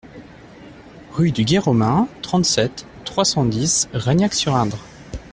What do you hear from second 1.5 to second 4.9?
Romain, trente-sept, trois cent dix Reignac-sur-Indre